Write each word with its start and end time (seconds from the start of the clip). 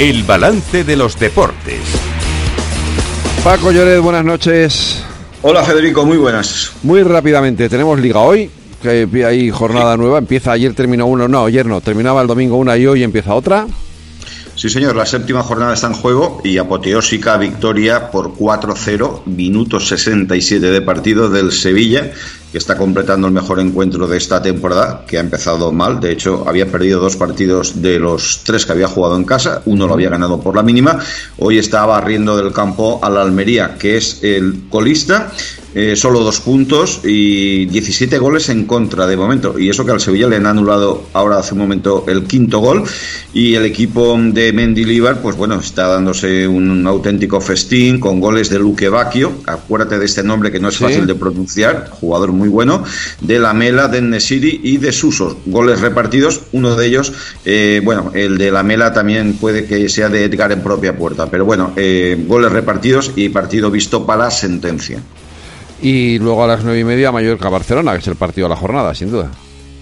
El 0.00 0.22
balance 0.22 0.82
de 0.82 0.96
los 0.96 1.18
deportes. 1.20 1.78
Paco 3.44 3.70
Lloret, 3.70 4.00
buenas 4.00 4.24
noches. 4.24 5.04
Hola 5.42 5.62
Federico, 5.62 6.06
muy 6.06 6.16
buenas. 6.16 6.72
Muy 6.82 7.02
rápidamente, 7.02 7.68
tenemos 7.68 8.00
liga 8.00 8.20
hoy, 8.20 8.50
que 8.80 9.06
hay 9.26 9.50
jornada 9.50 9.98
nueva, 9.98 10.16
empieza 10.16 10.52
ayer, 10.52 10.72
terminó 10.72 11.04
uno, 11.04 11.28
no, 11.28 11.44
ayer 11.44 11.66
no, 11.66 11.82
terminaba 11.82 12.22
el 12.22 12.28
domingo 12.28 12.56
una 12.56 12.78
y 12.78 12.86
hoy 12.86 13.02
empieza 13.02 13.34
otra. 13.34 13.66
Sí, 14.60 14.68
señor, 14.68 14.94
la 14.94 15.06
séptima 15.06 15.42
jornada 15.42 15.72
está 15.72 15.86
en 15.86 15.94
juego 15.94 16.42
y 16.44 16.58
apoteósica 16.58 17.38
victoria 17.38 18.10
por 18.10 18.34
4-0, 18.34 19.24
minutos 19.24 19.88
67 19.88 20.70
de 20.70 20.82
partido 20.82 21.30
del 21.30 21.50
Sevilla, 21.50 22.12
que 22.52 22.58
está 22.58 22.76
completando 22.76 23.26
el 23.26 23.32
mejor 23.32 23.58
encuentro 23.58 24.06
de 24.06 24.18
esta 24.18 24.42
temporada, 24.42 25.06
que 25.06 25.16
ha 25.16 25.20
empezado 25.20 25.72
mal. 25.72 25.98
De 25.98 26.12
hecho, 26.12 26.44
había 26.46 26.70
perdido 26.70 27.00
dos 27.00 27.16
partidos 27.16 27.80
de 27.80 27.98
los 27.98 28.42
tres 28.44 28.66
que 28.66 28.72
había 28.72 28.86
jugado 28.86 29.16
en 29.16 29.24
casa, 29.24 29.62
uno 29.64 29.86
lo 29.86 29.94
había 29.94 30.10
ganado 30.10 30.38
por 30.42 30.54
la 30.54 30.62
mínima. 30.62 30.98
Hoy 31.38 31.58
está 31.58 31.86
barriendo 31.86 32.36
del 32.36 32.52
campo 32.52 33.00
al 33.02 33.16
Almería, 33.16 33.76
que 33.78 33.96
es 33.96 34.22
el 34.22 34.64
colista 34.68 35.32
eh, 35.74 35.94
solo 35.94 36.20
dos 36.20 36.40
puntos 36.40 37.00
y 37.04 37.66
17 37.66 38.18
goles 38.18 38.48
en 38.48 38.64
contra 38.66 39.06
de 39.06 39.16
momento. 39.16 39.58
Y 39.58 39.68
eso 39.68 39.84
que 39.84 39.92
al 39.92 40.00
Sevilla 40.00 40.26
le 40.26 40.36
han 40.36 40.46
anulado 40.46 41.04
ahora 41.12 41.38
hace 41.38 41.54
un 41.54 41.60
momento 41.60 42.04
el 42.08 42.24
quinto 42.24 42.58
gol. 42.58 42.84
Y 43.32 43.54
el 43.54 43.64
equipo 43.64 44.18
de 44.20 44.52
Mendilibar, 44.52 45.22
pues 45.22 45.36
bueno, 45.36 45.60
está 45.60 45.86
dándose 45.86 46.48
un, 46.48 46.86
auténtico 46.86 47.40
festín 47.40 48.00
con 48.00 48.20
goles 48.20 48.50
de 48.50 48.58
Luque 48.58 48.88
Bacchio. 48.88 49.32
Acuérdate 49.46 49.98
de 49.98 50.06
este 50.06 50.24
nombre 50.24 50.50
que 50.50 50.58
no 50.58 50.68
es 50.68 50.78
fácil 50.78 51.06
de 51.06 51.14
pronunciar, 51.14 51.88
jugador 51.90 52.32
muy 52.32 52.48
bueno. 52.48 52.82
De 53.20 53.38
la 53.38 53.52
Mela, 53.52 53.86
de 53.88 54.02
Nesiri 54.02 54.60
y 54.64 54.78
de 54.78 54.92
Suso. 54.92 55.38
Goles 55.46 55.80
repartidos, 55.80 56.40
uno 56.52 56.74
de 56.74 56.86
ellos, 56.86 57.12
eh, 57.44 57.80
bueno, 57.84 58.10
el 58.14 58.38
de 58.38 58.50
la 58.50 58.62
Mela 58.62 58.92
también 58.92 59.34
puede 59.34 59.66
que 59.66 59.88
sea 59.88 60.08
de 60.08 60.24
Edgar 60.24 60.50
en 60.50 60.62
propia 60.62 60.96
puerta. 60.96 61.30
Pero 61.30 61.44
bueno, 61.44 61.72
eh, 61.76 62.22
goles 62.26 62.50
repartidos 62.50 63.12
y 63.14 63.28
partido 63.28 63.70
visto 63.70 64.04
para 64.04 64.30
sentencia. 64.30 65.00
Y 65.82 66.18
luego 66.18 66.44
a 66.44 66.46
las 66.46 66.64
nueve 66.64 66.80
y 66.80 66.84
media 66.84 67.12
Mallorca-Barcelona, 67.12 67.92
que 67.92 67.98
es 67.98 68.06
el 68.06 68.16
partido 68.16 68.48
de 68.48 68.54
la 68.54 68.60
jornada, 68.60 68.94
sin 68.94 69.10
duda. 69.10 69.30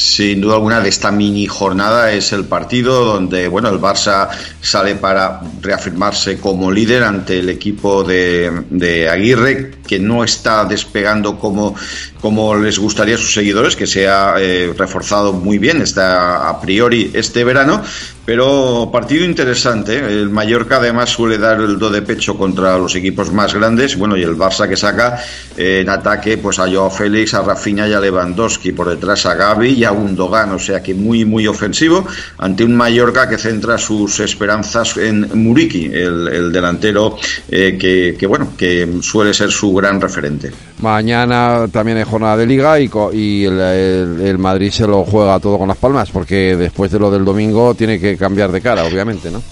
Sin 0.00 0.40
duda 0.40 0.54
alguna 0.54 0.80
de 0.80 0.88
esta 0.88 1.10
mini 1.10 1.46
jornada 1.46 2.10
es 2.12 2.32
el 2.32 2.46
partido 2.46 3.04
donde 3.04 3.48
bueno 3.48 3.68
el 3.68 3.78
Barça 3.78 4.30
sale 4.62 4.94
para 4.94 5.42
reafirmarse 5.60 6.40
como 6.40 6.72
líder 6.72 7.02
ante 7.02 7.40
el 7.40 7.50
equipo 7.50 8.02
de, 8.02 9.08
Aguirre 9.10 9.72
que 9.86 9.98
no 9.98 10.24
está 10.24 10.64
despegando 10.64 11.38
como, 11.38 11.74
como 12.18 12.54
les 12.54 12.78
gustaría 12.78 13.16
a 13.16 13.18
sus 13.18 13.34
seguidores, 13.34 13.76
que 13.76 13.86
se 13.86 14.08
ha 14.08 14.36
eh, 14.38 14.72
reforzado 14.74 15.34
muy 15.34 15.58
bien 15.58 15.82
está 15.82 16.48
a 16.48 16.58
priori 16.62 17.10
este 17.12 17.44
verano 17.44 17.82
pero 18.24 18.90
partido 18.92 19.24
interesante. 19.24 19.98
El 19.98 20.30
Mallorca 20.30 20.76
además 20.76 21.10
suele 21.10 21.38
dar 21.38 21.60
el 21.60 21.78
do 21.78 21.90
de 21.90 22.02
pecho 22.02 22.36
contra 22.36 22.78
los 22.78 22.94
equipos 22.94 23.32
más 23.32 23.54
grandes. 23.54 23.96
Bueno, 23.96 24.16
y 24.16 24.22
el 24.22 24.36
Barça 24.36 24.68
que 24.68 24.76
saca 24.76 25.18
eh, 25.56 25.80
en 25.80 25.88
ataque 25.88 26.38
pues 26.38 26.58
a 26.58 26.70
Joao 26.70 26.90
Félix, 26.90 27.34
a 27.34 27.42
Rafinha 27.42 27.88
y 27.88 27.92
a 27.92 28.00
Lewandowski. 28.00 28.72
Por 28.72 28.88
detrás 28.88 29.26
a 29.26 29.34
Gaby 29.34 29.70
y 29.70 29.84
a 29.84 29.92
Undogan. 29.92 30.52
O 30.52 30.58
sea 30.58 30.82
que 30.82 30.94
muy, 30.94 31.24
muy 31.24 31.46
ofensivo 31.46 32.06
ante 32.38 32.64
un 32.64 32.76
Mallorca 32.76 33.28
que 33.28 33.38
centra 33.38 33.78
sus 33.78 34.20
esperanzas 34.20 34.96
en 34.96 35.28
Muriki, 35.34 35.86
el, 35.86 36.52
delantero 36.52 37.16
eh, 37.48 37.76
que, 38.18 38.26
bueno, 38.26 38.52
que 38.56 38.88
suele 39.02 39.32
ser 39.34 39.50
su 39.50 39.72
gran 39.74 40.00
referente. 40.00 40.50
Mañana 40.80 41.66
también 41.70 41.98
hay 41.98 42.04
jornada 42.04 42.36
de 42.36 42.46
liga 42.46 42.80
y, 42.80 42.90
y 43.12 43.44
el 43.44 44.38
Madrid 44.38 44.70
se 44.70 44.86
lo 44.86 45.04
juega 45.04 45.38
todo 45.40 45.58
con 45.58 45.68
las 45.68 45.76
palmas 45.76 46.10
porque 46.10 46.56
después 46.56 46.90
de 46.90 46.98
lo 46.98 47.10
del 47.10 47.24
domingo 47.24 47.74
tiene 47.74 48.00
que 48.00 48.09
cambiar 48.16 48.52
de 48.52 48.60
cara, 48.60 48.84
obviamente, 48.84 49.30
¿no? 49.30 49.42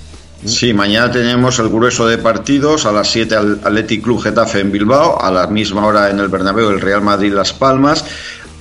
Sí, 0.44 0.72
mañana 0.72 1.10
tenemos 1.10 1.58
el 1.58 1.68
grueso 1.68 2.06
de 2.06 2.18
partidos. 2.18 2.86
A 2.86 2.92
las 2.92 3.10
7 3.10 3.34
al 3.34 3.60
Athletic 3.64 4.02
Club 4.02 4.22
Getafe 4.22 4.60
en 4.60 4.70
Bilbao, 4.70 5.20
a 5.20 5.30
la 5.30 5.46
misma 5.48 5.84
hora 5.84 6.10
en 6.10 6.20
el 6.20 6.28
Bernabéu 6.28 6.70
el 6.70 6.80
Real 6.80 7.02
Madrid 7.02 7.32
Las 7.32 7.52
Palmas, 7.52 8.04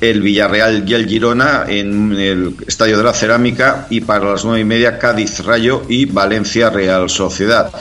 el 0.01 0.21
Villarreal 0.21 0.89
y 0.89 0.93
el 0.93 1.07
Girona 1.07 1.65
en 1.67 2.13
el 2.13 2.55
Estadio 2.67 2.97
de 2.97 3.03
la 3.03 3.13
Cerámica 3.13 3.85
y 3.89 4.01
para 4.01 4.31
las 4.31 4.43
nueve 4.43 4.61
y 4.61 4.65
media 4.65 4.97
Cádiz 4.97 5.43
Rayo 5.45 5.83
y 5.87 6.05
Valencia 6.05 6.69
Real 6.69 7.09
Sociedad. 7.09 7.71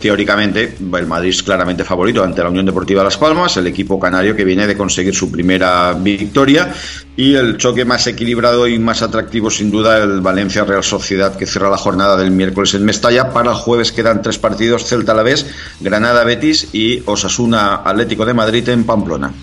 Teóricamente, 0.00 0.76
el 0.80 1.06
Madrid 1.06 1.28
es 1.28 1.42
claramente 1.42 1.84
favorito 1.84 2.24
ante 2.24 2.42
la 2.42 2.48
Unión 2.48 2.64
Deportiva 2.64 3.04
Las 3.04 3.18
Palmas, 3.18 3.58
el 3.58 3.66
equipo 3.66 4.00
canario 4.00 4.34
que 4.34 4.46
viene 4.46 4.66
de 4.66 4.74
conseguir 4.74 5.14
su 5.14 5.30
primera 5.30 5.92
victoria 5.92 6.72
y 7.14 7.34
el 7.34 7.58
choque 7.58 7.84
más 7.84 8.06
equilibrado 8.06 8.66
y 8.66 8.78
más 8.78 9.02
atractivo, 9.02 9.50
sin 9.50 9.70
duda, 9.70 9.98
el 9.98 10.22
Valencia 10.22 10.64
Real 10.64 10.82
Sociedad 10.82 11.36
que 11.36 11.44
cierra 11.44 11.68
la 11.68 11.76
jornada 11.76 12.16
del 12.16 12.30
miércoles 12.30 12.72
en 12.72 12.86
Mestalla. 12.86 13.30
Para 13.34 13.50
el 13.50 13.56
jueves 13.56 13.92
quedan 13.92 14.22
tres 14.22 14.38
partidos: 14.38 14.86
Celta 14.86 15.12
a 15.12 15.16
la 15.16 15.22
vez, 15.22 15.44
Granada 15.80 16.24
Betis 16.24 16.68
y 16.72 17.02
Osasuna 17.04 17.82
Atlético 17.84 18.24
de 18.24 18.32
Madrid 18.32 18.66
en 18.70 18.84
Pamplona. 18.84 19.34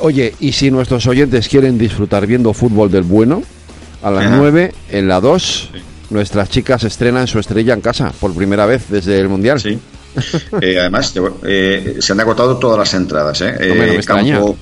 Oye, 0.00 0.34
y 0.40 0.52
si 0.52 0.70
nuestros 0.70 1.06
oyentes 1.06 1.48
quieren 1.48 1.78
disfrutar 1.78 2.26
viendo 2.26 2.52
fútbol 2.52 2.90
del 2.90 3.04
bueno, 3.04 3.42
a 4.02 4.10
las 4.10 4.30
nueve 4.30 4.74
en 4.90 5.08
la 5.08 5.22
2, 5.22 5.70
nuestras 6.10 6.50
chicas 6.50 6.84
estrenan 6.84 7.26
su 7.26 7.38
estrella 7.38 7.72
en 7.72 7.80
casa 7.80 8.12
por 8.20 8.34
primera 8.34 8.66
vez 8.66 8.90
desde 8.90 9.18
el 9.18 9.30
Mundial. 9.30 9.58
Sí. 9.58 9.78
Eh, 10.60 10.78
además, 10.78 11.14
eh, 11.44 11.96
se 11.98 12.12
han 12.12 12.20
agotado 12.20 12.58
todas 12.58 12.78
las 12.78 12.94
entradas. 12.94 13.40
¿eh? 13.40 13.56
eh 13.58 14.00
campo, 14.04 14.56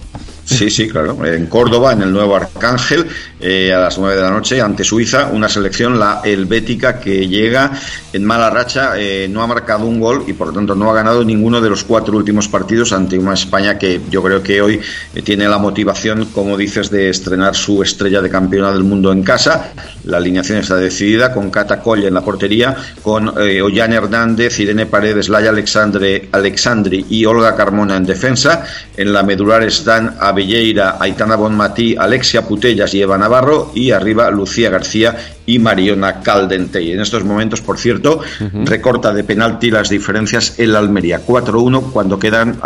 Sí, 0.51 0.69
sí, 0.69 0.89
claro. 0.89 1.25
En 1.25 1.47
Córdoba, 1.47 1.93
en 1.93 2.03
el 2.03 2.13
nuevo 2.13 2.35
Arcángel, 2.35 3.07
eh, 3.39 3.73
a 3.73 3.79
las 3.79 3.99
nueve 3.99 4.17
de 4.17 4.23
la 4.23 4.31
noche, 4.31 4.61
ante 4.61 4.83
Suiza, 4.83 5.31
una 5.33 5.49
selección, 5.49 5.99
la 5.99 6.23
helvética, 6.25 6.99
que 6.99 7.29
llega 7.29 7.71
en 8.13 8.25
mala 8.25 8.51
racha, 8.51 8.95
eh, 8.97 9.29
no 9.31 9.43
ha 9.43 9.47
marcado 9.47 9.87
un 9.87 10.01
gol 10.01 10.25
y 10.27 10.33
por 10.33 10.49
lo 10.49 10.53
tanto 10.53 10.75
no 10.75 10.91
ha 10.91 10.95
ganado 10.95 11.25
ninguno 11.25 11.61
de 11.61 11.71
los 11.71 11.85
cuatro 11.85 12.17
últimos 12.17 12.49
partidos 12.49 12.93
ante 12.93 13.17
una 13.17 13.35
España 13.35 13.79
que 13.79 14.01
yo 14.11 14.23
creo 14.25 14.43
que 14.43 14.61
hoy 14.61 14.81
eh, 15.15 15.23
tiene 15.23 15.49
la 15.49 15.59
motivación, 15.59 16.27
como 16.27 16.57
dices, 16.57 16.91
de 16.91 17.11
estrenar 17.11 17.55
su 17.55 17.81
estrella 17.83 18.21
de 18.21 18.29
campeona 18.29 18.73
del 18.73 18.83
mundo 18.83 19.13
en 19.13 19.23
casa. 19.23 19.73
La 20.05 20.17
alineación 20.17 20.59
está 20.59 20.77
decidida 20.77 21.33
con 21.33 21.51
Cata 21.51 21.81
Coll 21.81 22.05
en 22.05 22.15
la 22.15 22.23
portería, 22.23 22.77
con 23.03 23.29
Ollán 23.29 23.93
Hernández, 23.93 24.59
Irene 24.59 24.87
Paredes, 24.87 25.29
Laya 25.29 25.51
Alexandre, 25.51 26.29
Alexandri 26.33 27.07
y 27.09 27.25
Olga 27.25 27.55
Carmona 27.55 27.97
en 27.97 28.05
defensa. 28.05 28.65
En 28.97 29.13
la 29.13 29.23
medular 29.23 29.63
están 29.63 30.17
a 30.19 30.33
Abelleira, 30.41 30.97
Aitana 30.99 31.37
Bonmatí, 31.37 31.95
Alexia 31.99 32.47
Putellas 32.47 32.95
y 32.95 33.03
Eva 33.03 33.19
Navarro 33.19 33.73
y 33.75 33.91
arriba 33.91 34.31
Lucía 34.31 34.71
García 34.71 35.15
y 35.45 35.59
Mariona 35.59 36.21
Caldente. 36.21 36.83
Y 36.83 36.93
en 36.93 37.01
estos 37.01 37.25
momentos, 37.25 37.61
por 37.61 37.79
cierto, 37.79 38.21
recorta 38.65 39.13
de 39.13 39.23
penalti 39.23 39.71
las 39.71 39.91
diferencias 39.91 40.59
en 40.59 40.73
la 40.73 40.79
Almería. 40.79 41.21
4-1 41.27 41.91
cuando 41.93 42.19
quedan 42.19 42.59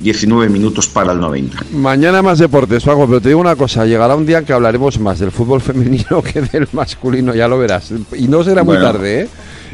19 0.00 0.46
eh, 0.46 0.50
minutos 0.50 0.86
para 0.86 1.12
el 1.12 1.20
90. 1.20 1.64
Mañana 1.72 2.22
más 2.22 2.38
deportes, 2.38 2.84
Paco, 2.84 3.06
pero 3.08 3.20
te 3.20 3.30
digo 3.30 3.40
una 3.40 3.56
cosa, 3.56 3.84
llegará 3.86 4.14
un 4.14 4.26
día 4.26 4.44
que 4.44 4.52
hablaremos 4.52 5.00
más 5.00 5.18
del 5.18 5.32
fútbol 5.32 5.60
femenino 5.60 6.22
que 6.32 6.42
del 6.42 6.68
masculino, 6.72 7.34
ya 7.34 7.48
lo 7.48 7.58
verás. 7.58 7.92
Y 8.16 8.28
no 8.28 8.44
será 8.44 8.62
muy 8.62 8.76
tarde, 8.76 9.22
¿eh? 9.22 9.28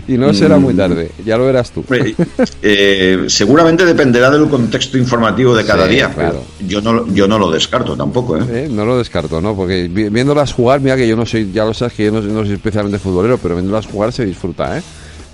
Y 0.09 0.17
no 0.17 0.33
será 0.33 0.59
muy 0.59 0.75
mm. 0.75 0.77
tarde, 0.77 1.11
ya 1.25 1.37
lo 1.37 1.47
verás 1.47 1.71
tú. 1.71 1.85
Eh, 2.63 3.25
seguramente 3.29 3.85
dependerá 3.85 4.31
del 4.31 4.49
contexto 4.49 4.99
informativo 4.99 5.55
de 5.55 5.65
cada 5.65 5.87
día, 5.87 6.11
claro. 6.11 6.43
yo 6.67 6.81
no, 6.81 7.07
yo 7.13 7.29
no 7.29 7.39
lo 7.39 7.51
descarto 7.51 7.97
tampoco. 7.97 8.37
¿eh? 8.37 8.45
¿eh? 8.51 8.69
no 8.71 8.85
lo 8.85 8.99
descarto, 8.99 9.41
¿no? 9.41 9.55
Porque 9.55 9.89
viéndolas 9.89 10.53
jugar, 10.53 10.81
mira 10.81 10.97
que 10.97 11.07
yo 11.07 11.17
no 11.17 11.27
soy, 11.27 11.51
ya 11.53 11.65
lo 11.65 11.75
sabes 11.75 11.95
que 11.95 12.05
yo 12.05 12.13
no, 12.13 12.23
soy 12.45 12.53
especialmente 12.55 12.99
futbolero, 12.99 13.39
pero 13.39 13.55
viéndolas 13.55 13.87
jugar 13.87 14.13
se 14.13 14.25
disfruta, 14.25 14.79
¿eh? 14.79 14.83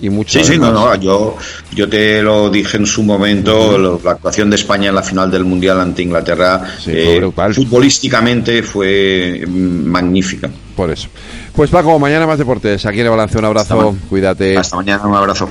Y 0.00 0.10
mucho 0.10 0.38
sí, 0.38 0.44
sí, 0.44 0.58
no, 0.58 0.72
no, 0.72 0.94
yo, 0.96 1.36
yo 1.72 1.88
te 1.88 2.22
lo 2.22 2.50
dije 2.50 2.76
en 2.76 2.86
su 2.86 3.02
momento, 3.02 3.78
la 4.02 4.12
actuación 4.12 4.50
de 4.50 4.56
España 4.56 4.88
en 4.88 4.94
la 4.94 5.02
final 5.02 5.30
del 5.30 5.44
Mundial 5.44 5.80
ante 5.80 6.02
Inglaterra, 6.02 6.60
eh, 6.86 7.30
futbolísticamente 7.54 8.62
fue 8.62 9.44
mm, 9.46 9.84
magnífica. 9.86 10.50
Por 10.74 10.90
eso. 10.90 11.08
Pues 11.54 11.70
Paco, 11.70 11.98
mañana 11.98 12.26
más 12.26 12.38
deportes. 12.38 12.84
Aquí 12.86 13.00
en 13.00 13.06
el 13.06 13.10
balance 13.10 13.38
un 13.38 13.44
abrazo. 13.44 13.96
Cuídate. 14.08 14.56
Hasta 14.56 14.76
mañana, 14.76 15.06
un 15.06 15.14
abrazo. 15.14 15.48